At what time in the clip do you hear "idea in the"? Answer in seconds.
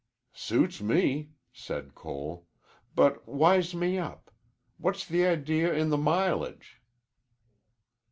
5.27-5.95